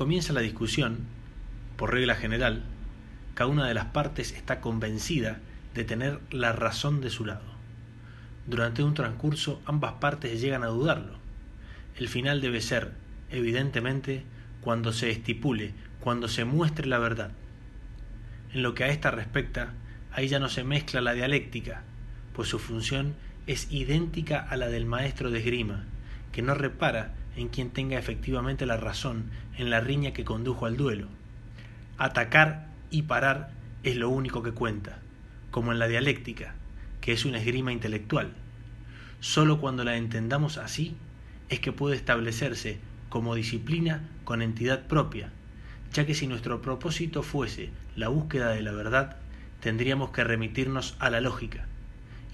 comienza 0.00 0.32
la 0.32 0.40
discusión, 0.40 1.00
por 1.76 1.92
regla 1.92 2.14
general, 2.14 2.62
cada 3.34 3.50
una 3.50 3.68
de 3.68 3.74
las 3.74 3.84
partes 3.84 4.32
está 4.32 4.62
convencida 4.62 5.40
de 5.74 5.84
tener 5.84 6.20
la 6.30 6.52
razón 6.52 7.02
de 7.02 7.10
su 7.10 7.26
lado. 7.26 7.44
Durante 8.46 8.82
un 8.82 8.94
transcurso 8.94 9.60
ambas 9.66 9.92
partes 10.00 10.40
llegan 10.40 10.62
a 10.62 10.68
dudarlo. 10.68 11.18
El 11.98 12.08
final 12.08 12.40
debe 12.40 12.62
ser, 12.62 12.92
evidentemente, 13.30 14.24
cuando 14.62 14.94
se 14.94 15.10
estipule, 15.10 15.74
cuando 16.00 16.28
se 16.28 16.46
muestre 16.46 16.86
la 16.86 16.98
verdad. 16.98 17.32
En 18.54 18.62
lo 18.62 18.74
que 18.74 18.84
a 18.84 18.88
esta 18.88 19.10
respecta, 19.10 19.74
ahí 20.12 20.28
ya 20.28 20.38
no 20.38 20.48
se 20.48 20.64
mezcla 20.64 21.02
la 21.02 21.12
dialéctica, 21.12 21.82
pues 22.32 22.48
su 22.48 22.58
función 22.58 23.16
es 23.46 23.70
idéntica 23.70 24.40
a 24.40 24.56
la 24.56 24.68
del 24.68 24.86
maestro 24.86 25.30
de 25.30 25.40
esgrima, 25.40 25.84
que 26.32 26.40
no 26.40 26.54
repara 26.54 27.12
en 27.40 27.48
quien 27.48 27.70
tenga 27.70 27.98
efectivamente 27.98 28.66
la 28.66 28.76
razón 28.76 29.30
en 29.56 29.70
la 29.70 29.80
riña 29.80 30.12
que 30.12 30.24
condujo 30.24 30.66
al 30.66 30.76
duelo. 30.76 31.08
Atacar 31.96 32.68
y 32.90 33.02
parar 33.02 33.50
es 33.82 33.96
lo 33.96 34.10
único 34.10 34.42
que 34.42 34.52
cuenta, 34.52 34.98
como 35.50 35.72
en 35.72 35.78
la 35.78 35.88
dialéctica, 35.88 36.54
que 37.00 37.12
es 37.12 37.24
una 37.24 37.38
esgrima 37.38 37.72
intelectual. 37.72 38.32
Sólo 39.20 39.58
cuando 39.58 39.84
la 39.84 39.96
entendamos 39.96 40.58
así 40.58 40.96
es 41.48 41.60
que 41.60 41.72
puede 41.72 41.96
establecerse 41.96 42.78
como 43.08 43.34
disciplina 43.34 44.06
con 44.24 44.42
entidad 44.42 44.86
propia, 44.86 45.32
ya 45.92 46.04
que 46.04 46.14
si 46.14 46.26
nuestro 46.26 46.60
propósito 46.60 47.22
fuese 47.22 47.70
la 47.96 48.08
búsqueda 48.08 48.50
de 48.50 48.62
la 48.62 48.72
verdad, 48.72 49.16
tendríamos 49.60 50.10
que 50.10 50.24
remitirnos 50.24 50.94
a 50.98 51.08
la 51.10 51.20
lógica, 51.20 51.66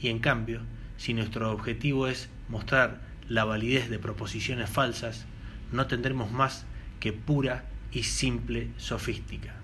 y 0.01 0.09
en 0.09 0.19
cambio, 0.19 0.62
si 0.97 1.15
nuestro 1.15 1.53
objetivo 1.53 2.09
es 2.09 2.29
mostrar 2.49 3.06
la 3.29 3.45
validez 3.45 3.89
de 3.89 3.99
proposiciones 3.99 4.71
falsas, 4.71 5.27
no 5.73 5.87
tendremos 5.87 6.31
más 6.31 6.67
que 7.01 7.13
pura 7.13 7.65
y 7.93 8.05
simple 8.05 8.71
sofística. 8.77 9.55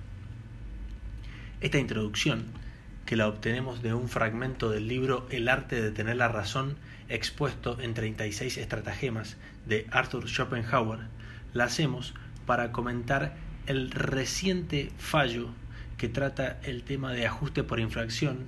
Esta 1.61 1.79
introducción, 1.79 2.47
que 3.07 3.17
la 3.17 3.29
obtenemos 3.29 3.83
de 3.83 3.95
un 3.95 4.09
fragmento 4.09 4.71
del 4.71 4.89
libro 4.89 5.27
El 5.31 5.49
arte 5.49 5.81
de 5.81 5.91
tener 5.91 6.17
la 6.17 6.29
razón, 6.29 6.77
expuesto 7.09 7.81
en 7.81 7.95
36 7.95 8.57
estratagemas 8.57 9.37
de 9.67 9.87
Arthur 9.91 10.29
Schopenhauer, 10.29 11.01
la 11.53 11.65
hacemos 11.65 12.15
para 12.47 12.73
comentar 12.73 13.37
el 13.67 13.91
reciente 13.91 14.91
fallo 14.99 15.51
que 15.99 16.09
trata 16.09 16.59
el 16.65 16.83
tema 16.83 17.13
de 17.13 17.27
ajuste 17.27 17.63
por 17.63 17.79
infracción, 17.79 18.39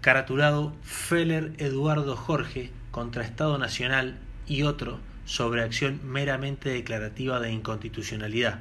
caratulado 0.00 0.74
Feller 0.82 1.52
Eduardo 1.58 2.16
Jorge 2.16 2.72
contra 2.94 3.24
Estado 3.24 3.58
Nacional 3.58 4.14
y 4.46 4.62
otro 4.62 5.00
sobre 5.24 5.62
acción 5.62 5.98
meramente 6.04 6.68
declarativa 6.68 7.40
de 7.40 7.50
inconstitucionalidad, 7.50 8.60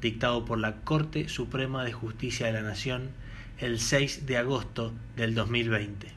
dictado 0.00 0.46
por 0.46 0.58
la 0.58 0.76
Corte 0.76 1.28
Suprema 1.28 1.84
de 1.84 1.92
Justicia 1.92 2.46
de 2.46 2.54
la 2.54 2.62
Nación 2.62 3.10
el 3.58 3.78
6 3.78 4.24
de 4.24 4.38
agosto 4.38 4.94
del 5.16 5.34
2020. 5.34 6.10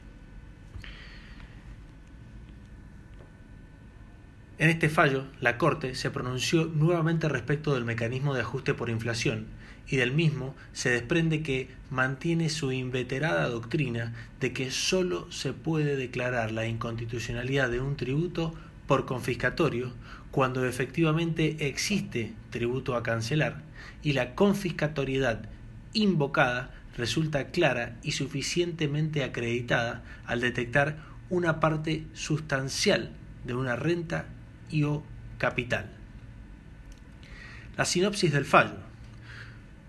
En 4.56 4.70
este 4.70 4.88
fallo, 4.88 5.26
la 5.38 5.58
Corte 5.58 5.94
se 5.94 6.10
pronunció 6.10 6.64
nuevamente 6.64 7.28
respecto 7.28 7.74
del 7.74 7.84
mecanismo 7.84 8.32
de 8.32 8.40
ajuste 8.40 8.72
por 8.72 8.88
inflación 8.88 9.46
y 9.90 9.96
del 9.96 10.12
mismo 10.12 10.54
se 10.72 10.90
desprende 10.90 11.42
que 11.42 11.68
mantiene 11.90 12.50
su 12.50 12.72
inveterada 12.72 13.48
doctrina 13.48 14.14
de 14.40 14.52
que 14.52 14.70
sólo 14.70 15.30
se 15.32 15.52
puede 15.52 15.96
declarar 15.96 16.52
la 16.52 16.66
inconstitucionalidad 16.66 17.70
de 17.70 17.80
un 17.80 17.96
tributo 17.96 18.54
por 18.86 19.06
confiscatorio 19.06 19.92
cuando 20.30 20.66
efectivamente 20.66 21.68
existe 21.68 22.34
tributo 22.50 22.96
a 22.96 23.02
cancelar 23.02 23.62
y 24.02 24.12
la 24.12 24.34
confiscatoriedad 24.34 25.48
invocada 25.94 26.74
resulta 26.96 27.46
clara 27.46 27.96
y 28.02 28.12
suficientemente 28.12 29.24
acreditada 29.24 30.02
al 30.26 30.40
detectar 30.40 30.98
una 31.30 31.60
parte 31.60 32.04
sustancial 32.12 33.10
de 33.44 33.54
una 33.54 33.76
renta 33.76 34.26
y 34.70 34.82
o 34.82 35.02
capital. 35.38 35.90
La 37.76 37.84
sinopsis 37.84 38.32
del 38.32 38.44
fallo. 38.44 38.87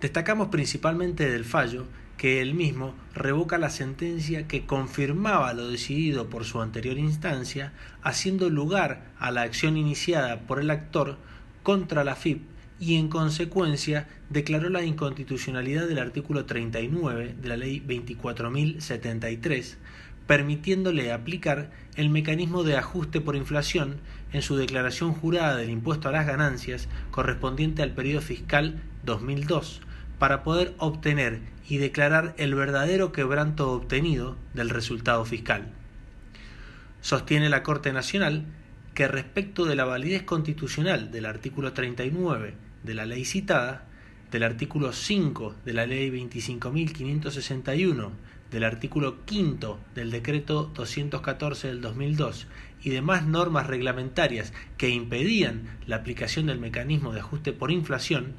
Destacamos 0.02 0.48
principalmente 0.48 1.30
del 1.30 1.44
fallo 1.44 1.86
que 2.18 2.42
él 2.42 2.54
mismo 2.54 2.96
revoca 3.14 3.58
la 3.58 3.70
sentencia 3.70 4.48
que 4.48 4.66
confirmaba 4.66 5.54
lo 5.54 5.70
decidido 5.70 6.30
por 6.30 6.46
su 6.46 6.62
anterior 6.62 6.98
instancia, 6.98 7.74
haciendo 8.02 8.50
lugar 8.50 9.14
a 9.20 9.32
la 9.32 9.42
acción 9.42 9.78
iniciada 9.78 10.42
por 10.42 10.60
el 10.60 10.70
actor 10.70 11.18
contra 11.64 12.04
la 12.04 12.16
FIP 12.16 12.42
y 12.80 12.96
en 12.96 13.10
consecuencia 13.10 14.08
declaró 14.30 14.70
la 14.70 14.84
inconstitucionalidad 14.84 15.88
del 15.88 16.00
artículo 16.00 16.46
39 16.46 17.36
de 17.42 17.48
la 17.48 17.58
ley 17.58 17.84
24.073, 17.86 19.76
permitiéndole 20.28 21.12
aplicar 21.12 21.72
el 21.96 22.10
mecanismo 22.10 22.64
de 22.64 22.78
ajuste 22.78 23.20
por 23.20 23.36
inflación 23.36 23.98
en 24.32 24.42
su 24.42 24.56
declaración 24.56 25.14
jurada 25.14 25.58
del 25.58 25.70
impuesto 25.70 26.08
a 26.08 26.14
las 26.14 26.26
ganancias 26.26 26.88
correspondiente 27.12 27.82
al 27.82 27.92
periodo 27.92 28.22
fiscal 28.22 28.82
2002, 29.04 29.82
para 30.20 30.44
poder 30.44 30.76
obtener 30.78 31.40
y 31.68 31.78
declarar 31.78 32.36
el 32.38 32.54
verdadero 32.54 33.12
quebranto 33.12 33.72
obtenido 33.72 34.36
del 34.54 34.70
resultado 34.70 35.26
fiscal. 35.26 35.72
Sostiene 37.02 37.50
la 37.50 37.64
Corte 37.64 37.94
Nacional 37.94 38.46
que 38.94 39.08
respecto 39.08 39.66
de 39.66 39.76
la 39.76 39.86
validez 39.86 40.24
constitucional 40.24 41.12
del 41.12 41.26
artículo 41.26 41.74
39 41.74 42.54
de 42.84 42.94
la 42.94 43.06
ley 43.06 43.24
citada, 43.24 43.86
del 44.32 44.44
artículo 44.44 44.92
5 44.92 45.56
de 45.64 45.74
la 45.74 45.86
ley 45.86 46.10
25.561, 46.10 48.12
del 48.52 48.64
artículo 48.64 49.18
5 49.26 49.80
del 49.96 50.12
decreto 50.12 50.72
214 50.76 51.68
del 51.68 51.82
2002 51.82 52.48
y 52.84 52.90
demás 52.90 53.26
normas 53.26 53.68
reglamentarias 53.68 54.54
que 54.78 54.90
impedían 54.90 55.78
la 55.86 55.98
aplicación 55.98 56.48
del 56.48 56.60
mecanismo 56.60 57.14
de 57.14 57.20
ajuste 57.20 57.54
por 57.54 57.72
inflación, 57.72 58.34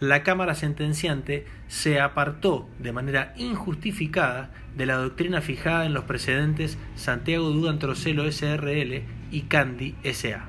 la 0.00 0.22
Cámara 0.22 0.54
sentenciante 0.54 1.46
se 1.68 2.00
apartó 2.00 2.68
de 2.78 2.92
manera 2.92 3.32
injustificada 3.36 4.50
de 4.76 4.86
la 4.86 4.96
doctrina 4.96 5.40
fijada 5.40 5.86
en 5.86 5.94
los 5.94 6.04
precedentes 6.04 6.78
Santiago 6.96 7.50
Dugan 7.50 7.78
Trocelo 7.78 8.30
SRL 8.30 9.04
y 9.30 9.42
Candy 9.42 9.94
SA. 10.12 10.48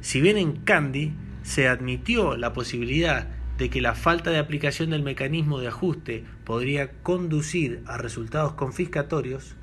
Si 0.00 0.20
bien 0.20 0.36
en 0.36 0.56
Candy 0.56 1.12
se 1.42 1.68
admitió 1.68 2.36
la 2.36 2.52
posibilidad 2.52 3.28
de 3.58 3.70
que 3.70 3.80
la 3.80 3.94
falta 3.94 4.30
de 4.30 4.38
aplicación 4.38 4.90
del 4.90 5.02
mecanismo 5.02 5.60
de 5.60 5.68
ajuste 5.68 6.24
podría 6.44 6.92
conducir 7.02 7.82
a 7.86 7.98
resultados 7.98 8.54
confiscatorios, 8.54 9.56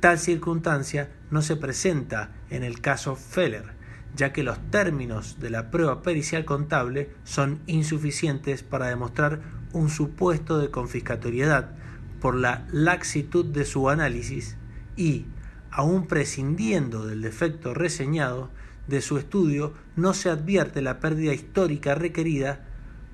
tal 0.00 0.18
circunstancia 0.18 1.10
no 1.30 1.42
se 1.42 1.56
presenta 1.56 2.32
en 2.50 2.62
el 2.62 2.80
caso 2.80 3.16
Feller, 3.16 3.73
ya 4.16 4.32
que 4.32 4.42
los 4.42 4.58
términos 4.70 5.40
de 5.40 5.50
la 5.50 5.70
prueba 5.70 6.02
pericial 6.02 6.44
contable 6.44 7.10
son 7.24 7.60
insuficientes 7.66 8.62
para 8.62 8.86
demostrar 8.86 9.40
un 9.72 9.90
supuesto 9.90 10.58
de 10.58 10.70
confiscatoriedad 10.70 11.72
por 12.20 12.36
la 12.36 12.66
laxitud 12.72 13.44
de 13.44 13.64
su 13.64 13.90
análisis 13.90 14.56
y, 14.96 15.26
aun 15.70 16.06
prescindiendo 16.06 17.06
del 17.06 17.22
defecto 17.22 17.74
reseñado, 17.74 18.50
de 18.86 19.00
su 19.00 19.18
estudio 19.18 19.74
no 19.96 20.14
se 20.14 20.30
advierte 20.30 20.82
la 20.82 21.00
pérdida 21.00 21.32
histórica 21.32 21.94
requerida 21.94 22.64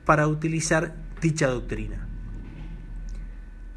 para 0.04 0.26
utilizar 0.26 0.94
dicha 1.20 1.46
doctrina. 1.46 2.06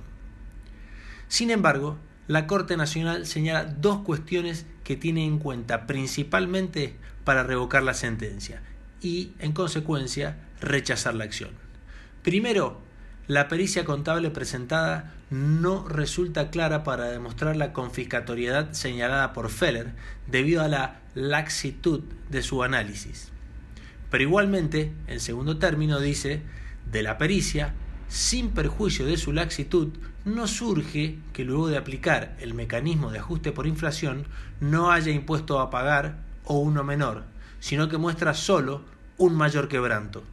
Sin 1.29 1.51
embargo, 1.51 1.97
la 2.27 2.47
Corte 2.47 2.77
Nacional 2.77 3.25
señala 3.25 3.65
dos 3.65 3.99
cuestiones 3.99 4.65
que 4.83 4.97
tiene 4.97 5.25
en 5.25 5.39
cuenta 5.39 5.87
principalmente 5.87 6.95
para 7.23 7.43
revocar 7.43 7.83
la 7.83 7.93
sentencia 7.93 8.61
y, 9.01 9.31
en 9.39 9.51
consecuencia, 9.51 10.37
rechazar 10.59 11.15
la 11.15 11.23
acción. 11.23 11.51
Primero, 12.23 12.81
la 13.27 13.47
pericia 13.47 13.85
contable 13.85 14.29
presentada 14.29 15.13
no 15.29 15.87
resulta 15.87 16.49
clara 16.49 16.83
para 16.83 17.05
demostrar 17.05 17.57
la 17.57 17.73
confiscatoriedad 17.73 18.71
señalada 18.71 19.33
por 19.33 19.49
Feller 19.49 19.93
debido 20.27 20.61
a 20.61 20.69
la 20.69 21.01
laxitud 21.13 22.03
de 22.29 22.41
su 22.41 22.63
análisis. 22.63 23.29
Pero 24.09 24.23
igualmente, 24.23 24.93
en 25.07 25.19
segundo 25.19 25.57
término, 25.57 25.99
dice, 25.99 26.41
de 26.91 27.03
la 27.03 27.17
pericia 27.17 27.73
sin 28.07 28.51
perjuicio 28.51 29.05
de 29.05 29.17
su 29.17 29.33
laxitud, 29.33 29.89
no 30.23 30.47
surge 30.47 31.19
que 31.33 31.43
luego 31.43 31.67
de 31.67 31.77
aplicar 31.77 32.37
el 32.39 32.53
mecanismo 32.53 33.11
de 33.11 33.19
ajuste 33.19 33.51
por 33.51 33.67
inflación 33.67 34.25
no 34.61 34.91
haya 34.91 35.11
impuesto 35.11 35.59
a 35.59 35.69
pagar 35.69 36.19
o 36.45 36.59
uno 36.59 36.83
menor, 36.83 37.25
sino 37.59 37.89
que 37.89 37.97
muestra 37.97 38.33
solo 38.33 38.83
un 39.17 39.35
mayor 39.35 39.67
quebranto. 39.67 40.23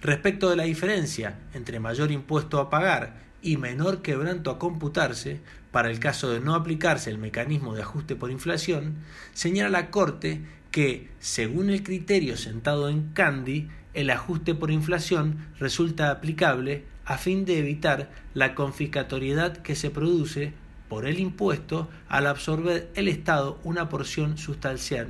Respecto 0.00 0.48
de 0.48 0.56
la 0.56 0.64
diferencia 0.64 1.38
entre 1.54 1.80
mayor 1.80 2.12
impuesto 2.12 2.60
a 2.60 2.70
pagar 2.70 3.26
y 3.42 3.56
menor 3.56 4.02
quebranto 4.02 4.50
a 4.50 4.58
computarse, 4.58 5.40
para 5.72 5.90
el 5.90 5.98
caso 5.98 6.30
de 6.30 6.40
no 6.40 6.54
aplicarse 6.54 7.10
el 7.10 7.18
mecanismo 7.18 7.74
de 7.74 7.82
ajuste 7.82 8.16
por 8.16 8.30
inflación, 8.30 8.96
señala 9.34 9.70
la 9.70 9.90
Corte 9.90 10.40
que, 10.70 11.08
según 11.20 11.70
el 11.70 11.82
criterio 11.82 12.36
sentado 12.36 12.88
en 12.88 13.12
Candy, 13.12 13.68
el 13.94 14.10
ajuste 14.10 14.54
por 14.54 14.70
inflación 14.70 15.46
resulta 15.58 16.10
aplicable 16.10 16.84
a 17.04 17.18
fin 17.18 17.44
de 17.44 17.58
evitar 17.58 18.10
la 18.34 18.54
confiscatoriedad 18.54 19.56
que 19.58 19.74
se 19.74 19.90
produce 19.90 20.52
por 20.88 21.06
el 21.06 21.18
impuesto 21.18 21.88
al 22.08 22.26
absorber 22.26 22.90
el 22.94 23.08
Estado 23.08 23.58
una 23.64 23.88
porción 23.88 24.38
sustancial 24.38 25.08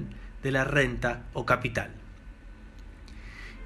de 0.49 0.53
la 0.53 0.65
renta 0.65 1.25
o 1.35 1.45
capital. 1.45 1.91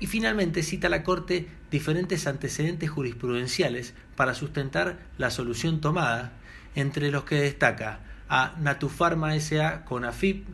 Y 0.00 0.08
finalmente 0.08 0.64
cita 0.64 0.88
la 0.88 1.04
Corte 1.04 1.46
diferentes 1.70 2.26
antecedentes 2.26 2.90
jurisprudenciales 2.90 3.94
para 4.16 4.34
sustentar 4.34 4.98
la 5.16 5.30
solución 5.30 5.80
tomada, 5.80 6.32
entre 6.74 7.12
los 7.12 7.22
que 7.22 7.36
destaca 7.36 8.00
a 8.28 8.56
Natufarma 8.58 9.38
SA 9.38 9.84
con 9.84 10.04
AFIP 10.04 10.44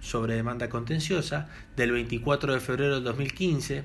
sobre 0.00 0.34
demanda 0.34 0.68
contenciosa 0.68 1.48
del 1.76 1.92
24 1.92 2.54
de 2.54 2.60
febrero 2.60 2.94
del 2.96 3.04
2015, 3.04 3.84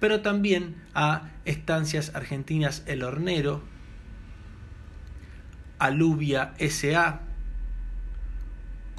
pero 0.00 0.20
también 0.20 0.76
a 0.94 1.30
Estancias 1.46 2.14
Argentinas 2.14 2.82
El 2.84 3.04
Hornero, 3.04 3.62
Alubia 5.78 6.52
SA, 6.58 7.22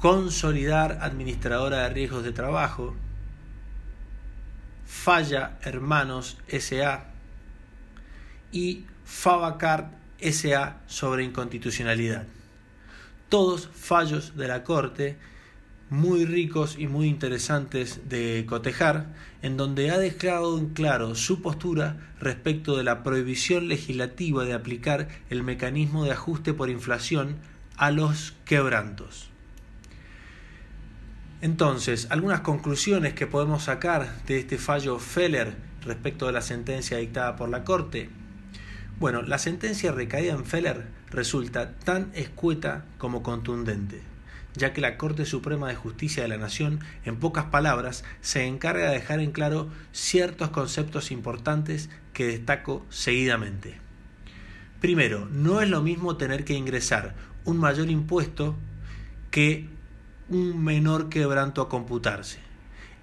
Consolidar 0.04 0.98
Administradora 1.00 1.84
de 1.84 1.88
Riesgos 1.88 2.24
de 2.24 2.32
Trabajo, 2.32 2.94
Falla 4.84 5.58
Hermanos 5.62 6.36
SA 6.46 7.06
y 8.52 8.84
Fabacart 9.06 9.94
SA 10.20 10.82
sobre 10.86 11.24
inconstitucionalidad. 11.24 12.26
Todos 13.30 13.70
fallos 13.72 14.36
de 14.36 14.46
la 14.46 14.62
Corte 14.62 15.16
muy 15.88 16.26
ricos 16.26 16.76
y 16.78 16.86
muy 16.86 17.08
interesantes 17.08 18.06
de 18.06 18.44
cotejar, 18.46 19.06
en 19.40 19.56
donde 19.56 19.90
ha 19.90 19.96
dejado 19.96 20.58
en 20.58 20.74
claro 20.74 21.14
su 21.14 21.40
postura 21.40 21.96
respecto 22.20 22.76
de 22.76 22.84
la 22.84 23.04
prohibición 23.04 23.68
legislativa 23.68 24.44
de 24.44 24.52
aplicar 24.52 25.08
el 25.30 25.42
mecanismo 25.42 26.04
de 26.04 26.12
ajuste 26.12 26.52
por 26.52 26.68
inflación 26.68 27.36
a 27.78 27.90
los 27.90 28.34
quebrantos. 28.44 29.30
Entonces, 31.44 32.06
algunas 32.08 32.40
conclusiones 32.40 33.12
que 33.12 33.26
podemos 33.26 33.64
sacar 33.64 34.24
de 34.24 34.38
este 34.38 34.56
fallo 34.56 34.98
Feller 34.98 35.54
respecto 35.82 36.24
de 36.24 36.32
la 36.32 36.40
sentencia 36.40 36.96
dictada 36.96 37.36
por 37.36 37.50
la 37.50 37.64
Corte. 37.64 38.08
Bueno, 38.98 39.20
la 39.20 39.36
sentencia 39.36 39.92
recaída 39.92 40.32
en 40.32 40.46
Feller 40.46 40.86
resulta 41.10 41.72
tan 41.72 42.10
escueta 42.14 42.86
como 42.96 43.22
contundente 43.22 44.00
ya 44.54 44.72
que 44.72 44.80
la 44.80 44.96
Corte 44.96 45.26
Suprema 45.26 45.68
de 45.68 45.74
Justicia 45.74 46.22
de 46.22 46.28
la 46.28 46.38
Nación, 46.38 46.78
en 47.04 47.16
pocas 47.16 47.46
palabras, 47.46 48.04
se 48.22 48.46
encarga 48.46 48.86
de 48.86 48.94
dejar 48.94 49.18
en 49.20 49.32
claro 49.32 49.68
ciertos 49.92 50.48
conceptos 50.50 51.10
importantes 51.10 51.90
que 52.14 52.26
destaco 52.26 52.86
seguidamente. 52.88 53.74
Primero, 54.80 55.26
no 55.26 55.60
es 55.60 55.68
lo 55.68 55.82
mismo 55.82 56.16
tener 56.16 56.44
que 56.44 56.54
ingresar 56.54 57.16
un 57.44 57.58
mayor 57.58 57.90
impuesto 57.90 58.54
que 59.32 59.68
un 60.28 60.62
menor 60.62 61.08
quebranto 61.08 61.62
a 61.62 61.68
computarse. 61.68 62.38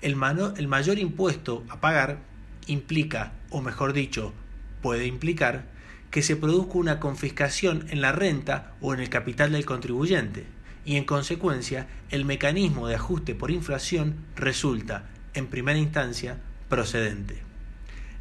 El, 0.02 0.18
el 0.58 0.68
mayor 0.68 0.98
impuesto 1.00 1.64
a 1.70 1.80
pagar 1.80 2.20
implica, 2.68 3.34
o 3.50 3.62
mejor 3.62 3.94
dicho, 3.94 4.34
puede 4.82 5.06
implicar, 5.06 5.66
que 6.10 6.22
se 6.22 6.36
produzca 6.36 6.78
una 6.78 7.00
confiscación 7.00 7.86
en 7.90 8.02
la 8.02 8.12
renta 8.12 8.74
o 8.82 8.94
en 8.94 9.00
el 9.00 9.10
capital 9.10 9.52
del 9.54 9.66
contribuyente 9.66 10.46
y 10.84 10.98
en 10.98 11.06
consecuencia 11.06 11.88
el 12.10 12.26
mecanismo 12.26 12.88
de 12.88 12.96
ajuste 12.96 13.36
por 13.36 13.52
inflación 13.52 14.16
resulta, 14.36 15.06
en 15.34 15.48
primera 15.48 15.80
instancia, 15.80 16.38
procedente. 16.68 17.38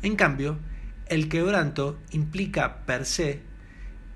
En 0.03 0.17
cambio, 0.17 0.59
el 1.09 1.29
quebranto 1.29 1.99
implica 2.11 2.87
per 2.87 3.05
se 3.05 3.41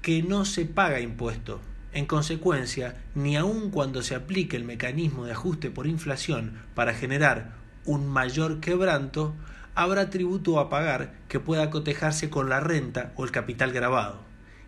que 0.03 0.23
no 0.23 0.45
se 0.45 0.67
paga 0.67 1.01
impuesto. 1.01 1.61
En 1.95 2.07
consecuencia, 2.07 2.97
ni 3.15 3.37
aun 3.37 3.71
cuando 3.71 4.03
se 4.03 4.17
aplique 4.17 4.57
el 4.57 4.65
mecanismo 4.65 5.27
de 5.27 5.33
ajuste 5.33 5.71
por 5.71 5.87
inflación 5.87 6.59
para 6.75 6.93
generar 6.93 7.53
un 7.85 8.09
mayor 8.09 8.59
quebranto, 8.59 9.33
habrá 9.77 10.11
tributo 10.11 10.59
a 10.59 10.69
pagar 10.69 11.15
que 11.29 11.39
pueda 11.39 11.71
cotejarse 11.71 12.31
con 12.31 12.49
la 12.49 12.59
renta 12.59 13.13
o 13.15 13.23
el 13.23 13.31
capital 13.31 13.73
grabado, 13.73 14.23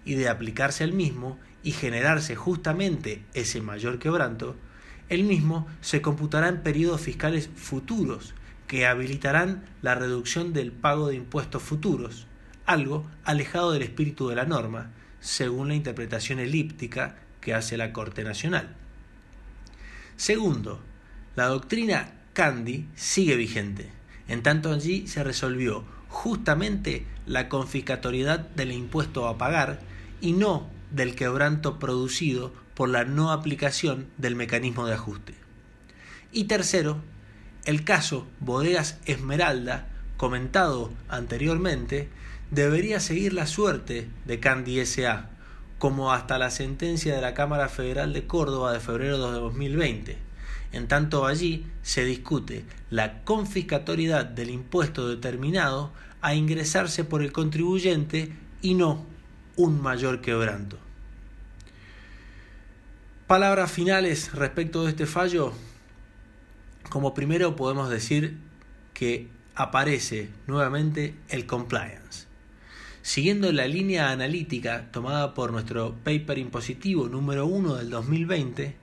y 0.05 0.15
de 0.15 0.29
aplicarse 0.29 0.85
el 0.85 0.93
mismo 0.93 1.37
y 1.65 1.73
generarse 1.73 2.37
justamente 2.37 3.25
ese 3.35 3.61
mayor 3.61 3.99
quebranto, 3.99 4.55
el 5.09 5.25
mismo 5.25 5.67
se 5.81 6.01
computará 6.03 6.49
en 6.49 6.63
periodos 6.63 7.01
fiscales 7.01 7.51
futuros 7.57 8.35
que 8.69 8.87
habilitarán 8.87 9.65
la 9.83 9.97
reducción 9.97 10.53
del 10.53 10.71
pago 10.71 11.09
de 11.09 11.17
impuestos 11.17 11.61
futuros, 11.61 12.29
algo 12.67 13.05
alejado 13.25 13.73
del 13.73 13.83
espíritu 13.83 14.29
de 14.29 14.37
la 14.37 14.45
norma, 14.45 14.93
según 15.27 15.67
la 15.69 15.75
interpretación 15.75 16.39
elíptica 16.39 17.17
que 17.41 17.53
hace 17.53 17.77
la 17.77 17.93
Corte 17.93 18.23
Nacional. 18.23 18.69
Segundo, 20.17 20.81
la 21.35 21.47
doctrina 21.47 22.13
Candy 22.33 22.87
sigue 22.95 23.35
vigente, 23.35 23.91
en 24.29 24.45
tanto 24.45 24.73
allí 24.73 25.09
se 25.09 25.25
resolvió 25.25 25.85
justamente 26.09 27.07
la 27.27 27.49
confiscatoriedad 27.49 28.39
del 28.39 28.71
impuesto 28.71 29.27
a 29.27 29.37
pagar 29.37 29.81
y 30.21 30.33
no 30.33 30.71
del 30.93 31.17
quebranto 31.17 31.81
producido 31.81 32.53
por 32.75 32.89
la 32.89 33.05
no 33.05 33.33
aplicación 33.33 34.07
del 34.19 34.37
mecanismo 34.37 34.87
de 34.87 34.95
ajuste. 34.95 35.35
Y 36.31 36.45
tercero, 36.45 37.01
el 37.65 37.83
caso 37.83 38.29
Bodegas 38.39 39.01
Esmeralda, 39.07 39.89
comentado 40.17 40.93
anteriormente, 41.09 42.11
debería 42.51 43.01
seguir 43.01 43.33
la 43.33 43.47
suerte 43.47 44.09
de 44.25 44.41
Candy 44.41 44.85
SA, 44.87 45.31
como 45.79 46.13
hasta 46.13 46.39
la 46.39 46.51
sentencia 46.51 47.15
de 47.15 47.21
la 47.21 47.35
Cámara 47.35 47.69
Federal 47.69 48.13
de 48.13 48.27
Córdoba 48.27 48.73
de 48.73 48.81
febrero 48.81 49.31
de 49.31 49.39
2020. 49.39 50.19
En 50.73 50.89
tanto 50.89 51.27
allí 51.27 51.67
se 51.83 52.05
discute 52.05 52.65
la 52.91 53.23
confiscatoriedad 53.25 54.25
del 54.25 54.51
impuesto 54.51 55.09
determinado 55.09 55.93
a 56.21 56.35
ingresarse 56.35 57.05
por 57.05 57.23
el 57.23 57.33
contribuyente 57.33 58.33
y 58.63 58.75
no 58.75 59.05
un 59.57 59.81
mayor 59.81 60.21
quebranto. 60.21 60.79
Palabras 63.27 63.71
finales 63.71 64.33
respecto 64.33 64.85
de 64.85 64.91
este 64.91 65.07
fallo. 65.07 65.53
Como 66.91 67.15
primero 67.15 67.57
podemos 67.57 67.91
decir 67.91 68.39
que 68.95 69.29
aparece 69.55 70.31
nuevamente 70.47 71.15
el 71.29 71.47
compliance. 71.47 72.26
Siguiendo 73.07 73.53
la 73.53 73.69
línea 73.69 74.11
analítica 74.11 74.91
tomada 74.91 75.33
por 75.33 75.53
nuestro 75.53 75.95
paper 76.03 76.39
impositivo 76.39 77.07
número 77.07 77.47
1 77.47 77.77
del 77.77 77.89
2020, 77.89 78.75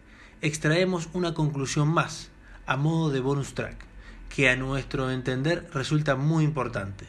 extraemos 0.42 1.10
una 1.12 1.34
conclusión 1.34 1.90
más, 1.90 2.30
a 2.66 2.78
modo 2.78 3.10
de 3.10 3.20
bonus 3.20 3.54
track, 3.54 3.76
que 4.34 4.50
a 4.50 4.56
nuestro 4.56 5.12
entender 5.12 5.68
resulta 5.74 6.16
muy 6.16 6.46
importante. 6.46 7.06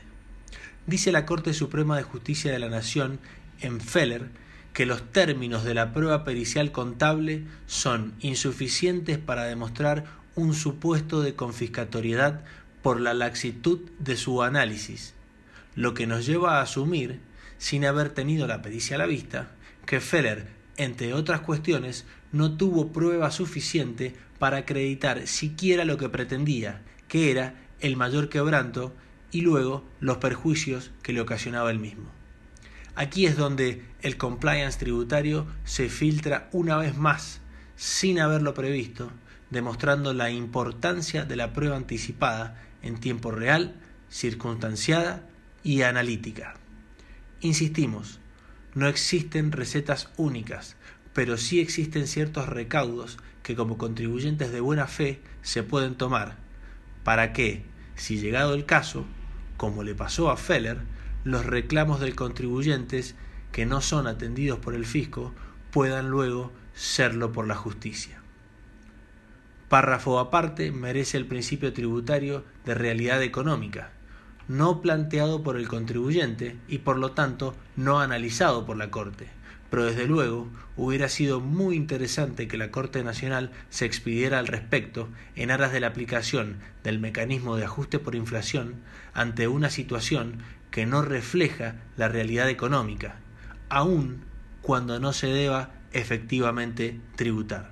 Dice 0.88 1.12
la 1.12 1.24
Corte 1.24 1.54
Suprema 1.54 1.96
de 1.96 2.02
Justicia 2.02 2.50
de 2.50 2.58
la 2.58 2.68
Nación 2.68 3.20
en 3.60 3.80
Feller 3.80 4.30
que 4.72 4.84
los 4.84 5.12
términos 5.12 5.62
de 5.62 5.74
la 5.74 5.92
prueba 5.92 6.24
pericial 6.24 6.72
contable 6.72 7.44
son 7.66 8.14
insuficientes 8.18 9.18
para 9.18 9.44
demostrar 9.44 10.04
un 10.34 10.52
supuesto 10.52 11.22
de 11.22 11.36
confiscatoriedad 11.36 12.44
por 12.82 13.00
la 13.00 13.14
laxitud 13.14 13.78
de 14.00 14.16
su 14.16 14.42
análisis 14.42 15.14
lo 15.74 15.94
que 15.94 16.06
nos 16.06 16.26
lleva 16.26 16.58
a 16.58 16.62
asumir, 16.62 17.20
sin 17.58 17.84
haber 17.84 18.10
tenido 18.10 18.46
la 18.46 18.62
pericia 18.62 18.96
a 18.96 18.98
la 18.98 19.06
vista, 19.06 19.52
que 19.86 20.00
Feller, 20.00 20.48
entre 20.76 21.14
otras 21.14 21.40
cuestiones, 21.40 22.04
no 22.32 22.56
tuvo 22.56 22.92
prueba 22.92 23.30
suficiente 23.30 24.14
para 24.38 24.58
acreditar 24.58 25.26
siquiera 25.26 25.84
lo 25.84 25.96
que 25.96 26.08
pretendía, 26.08 26.82
que 27.08 27.30
era 27.30 27.54
el 27.80 27.96
mayor 27.96 28.28
quebranto 28.28 28.94
y 29.30 29.40
luego 29.40 29.84
los 30.00 30.18
perjuicios 30.18 30.90
que 31.02 31.12
le 31.12 31.20
ocasionaba 31.20 31.70
el 31.70 31.78
mismo. 31.78 32.10
Aquí 32.96 33.26
es 33.26 33.36
donde 33.36 33.82
el 34.02 34.16
compliance 34.16 34.78
tributario 34.78 35.46
se 35.64 35.88
filtra 35.88 36.48
una 36.52 36.76
vez 36.76 36.96
más, 36.96 37.40
sin 37.76 38.20
haberlo 38.20 38.54
previsto, 38.54 39.10
demostrando 39.50 40.14
la 40.14 40.30
importancia 40.30 41.24
de 41.24 41.36
la 41.36 41.52
prueba 41.52 41.76
anticipada 41.76 42.62
en 42.82 42.98
tiempo 42.98 43.32
real, 43.32 43.74
circunstanciada 44.08 45.28
y 45.64 45.82
analítica. 45.82 46.54
Insistimos, 47.40 48.20
no 48.74 48.86
existen 48.86 49.50
recetas 49.50 50.10
únicas, 50.16 50.76
pero 51.12 51.36
sí 51.36 51.60
existen 51.60 52.06
ciertos 52.06 52.48
recaudos 52.48 53.18
que 53.42 53.56
como 53.56 53.78
contribuyentes 53.78 54.52
de 54.52 54.60
buena 54.60 54.86
fe 54.86 55.20
se 55.42 55.62
pueden 55.62 55.96
tomar 55.96 56.36
para 57.02 57.32
que, 57.32 57.64
si 57.94 58.18
llegado 58.18 58.54
el 58.54 58.64
caso, 58.66 59.04
como 59.56 59.82
le 59.82 59.94
pasó 59.94 60.30
a 60.30 60.36
Feller, 60.36 60.78
los 61.22 61.44
reclamos 61.44 62.00
del 62.00 62.14
contribuyentes 62.14 63.14
que 63.52 63.66
no 63.66 63.80
son 63.80 64.06
atendidos 64.06 64.58
por 64.58 64.74
el 64.74 64.86
fisco 64.86 65.32
puedan 65.70 66.08
luego 66.08 66.52
serlo 66.74 67.32
por 67.32 67.46
la 67.46 67.54
justicia. 67.54 68.20
Párrafo 69.68 70.18
aparte 70.18 70.72
merece 70.72 71.16
el 71.16 71.26
principio 71.26 71.72
tributario 71.72 72.44
de 72.64 72.74
realidad 72.74 73.22
económica, 73.22 73.92
no 74.48 74.80
planteado 74.80 75.42
por 75.42 75.56
el 75.56 75.68
contribuyente 75.68 76.56
y 76.68 76.78
por 76.78 76.98
lo 76.98 77.12
tanto 77.12 77.54
no 77.76 78.00
analizado 78.00 78.66
por 78.66 78.76
la 78.76 78.90
Corte. 78.90 79.28
Pero 79.70 79.86
desde 79.86 80.06
luego 80.06 80.48
hubiera 80.76 81.08
sido 81.08 81.40
muy 81.40 81.76
interesante 81.76 82.46
que 82.46 82.58
la 82.58 82.70
Corte 82.70 83.02
Nacional 83.02 83.50
se 83.70 83.86
expidiera 83.86 84.38
al 84.38 84.46
respecto 84.46 85.08
en 85.34 85.50
aras 85.50 85.72
de 85.72 85.80
la 85.80 85.88
aplicación 85.88 86.58
del 86.84 86.98
mecanismo 86.98 87.56
de 87.56 87.64
ajuste 87.64 87.98
por 87.98 88.14
inflación 88.14 88.76
ante 89.14 89.48
una 89.48 89.70
situación 89.70 90.38
que 90.70 90.86
no 90.86 91.02
refleja 91.02 91.76
la 91.96 92.08
realidad 92.08 92.48
económica, 92.48 93.16
aun 93.68 94.24
cuando 94.62 94.98
no 95.00 95.12
se 95.12 95.28
deba 95.28 95.70
efectivamente 95.92 97.00
tributar. 97.16 97.70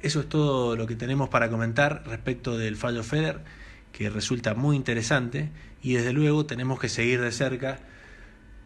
Eso 0.00 0.20
es 0.20 0.28
todo 0.28 0.76
lo 0.76 0.86
que 0.86 0.96
tenemos 0.96 1.28
para 1.28 1.50
comentar 1.50 2.04
respecto 2.06 2.56
del 2.56 2.76
fallo 2.76 3.02
FEDER 3.02 3.42
que 3.98 4.10
resulta 4.10 4.54
muy 4.54 4.76
interesante 4.76 5.50
y 5.82 5.94
desde 5.94 6.12
luego 6.12 6.46
tenemos 6.46 6.78
que 6.78 6.88
seguir 6.88 7.20
de 7.20 7.32
cerca 7.32 7.80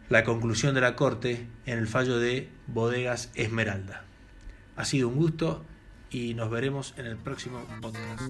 la 0.07 0.23
conclusión 0.23 0.75
de 0.75 0.81
la 0.81 0.95
Corte 0.95 1.47
en 1.65 1.79
el 1.79 1.87
fallo 1.87 2.19
de 2.19 2.49
Bodegas 2.67 3.31
Esmeralda. 3.33 4.05
Ha 4.75 4.85
sido 4.85 5.07
un 5.07 5.15
gusto 5.15 5.65
y 6.11 6.35
nos 6.35 6.51
veremos 6.51 6.93
en 6.97 7.07
el 7.07 7.17
próximo 7.17 7.65
podcast. 7.81 8.21